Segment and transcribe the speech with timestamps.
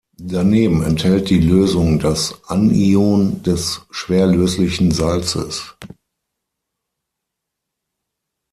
[0.17, 5.75] Daneben enthält die Lösung das Anion des schwerlöslichen Salzes.